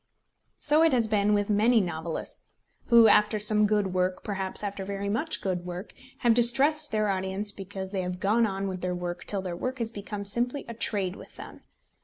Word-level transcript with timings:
So 0.57 0.81
it 0.81 0.93
has 0.93 1.07
been 1.07 1.35
with 1.35 1.47
many 1.47 1.79
novelists, 1.79 2.55
who, 2.87 3.07
after 3.07 3.37
some 3.37 3.67
good 3.67 3.93
work, 3.93 4.23
perhaps 4.23 4.63
after 4.63 4.83
very 4.83 5.09
much 5.09 5.41
good 5.43 5.63
work, 5.63 5.93
have 6.21 6.33
distressed 6.33 6.91
their 6.91 7.07
audience 7.09 7.51
because 7.51 7.91
they 7.91 8.01
have 8.01 8.19
gone 8.19 8.47
on 8.47 8.67
with 8.67 8.81
their 8.81 8.95
work 8.95 9.25
till 9.25 9.43
their 9.43 9.55
work 9.55 9.77
has 9.77 9.91
become 9.91 10.25
simply 10.25 10.65
a 10.67 10.73
trade 10.73 11.15
with 11.15 11.35
them. 11.35 11.61